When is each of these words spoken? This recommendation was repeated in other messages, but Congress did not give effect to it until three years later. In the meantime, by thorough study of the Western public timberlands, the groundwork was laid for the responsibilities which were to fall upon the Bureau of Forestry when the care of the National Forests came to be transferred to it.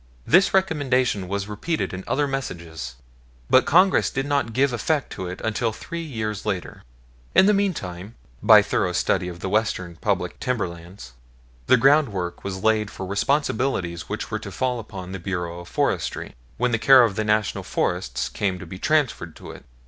This 0.25 0.51
recommendation 0.51 1.27
was 1.27 1.47
repeated 1.47 1.93
in 1.93 2.03
other 2.07 2.25
messages, 2.27 2.95
but 3.51 3.67
Congress 3.67 4.09
did 4.09 4.25
not 4.25 4.51
give 4.51 4.73
effect 4.73 5.11
to 5.11 5.27
it 5.27 5.39
until 5.41 5.71
three 5.71 6.01
years 6.01 6.43
later. 6.43 6.81
In 7.35 7.45
the 7.45 7.53
meantime, 7.53 8.15
by 8.41 8.63
thorough 8.63 8.93
study 8.93 9.27
of 9.27 9.41
the 9.41 9.47
Western 9.49 9.97
public 9.97 10.39
timberlands, 10.39 11.13
the 11.67 11.77
groundwork 11.77 12.43
was 12.43 12.63
laid 12.63 12.89
for 12.89 13.03
the 13.05 13.09
responsibilities 13.11 14.09
which 14.09 14.31
were 14.31 14.39
to 14.39 14.51
fall 14.51 14.79
upon 14.79 15.11
the 15.11 15.19
Bureau 15.19 15.59
of 15.59 15.67
Forestry 15.67 16.33
when 16.57 16.71
the 16.71 16.79
care 16.79 17.03
of 17.03 17.15
the 17.15 17.23
National 17.23 17.63
Forests 17.63 18.27
came 18.27 18.57
to 18.57 18.65
be 18.65 18.79
transferred 18.79 19.35
to 19.35 19.51
it. 19.51 19.65